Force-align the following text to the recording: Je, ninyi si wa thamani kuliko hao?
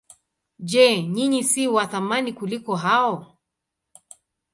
Je, 0.69 0.85
ninyi 1.15 1.41
si 1.49 1.63
wa 1.75 1.83
thamani 1.91 2.33
kuliko 2.33 2.75
hao? 2.75 3.37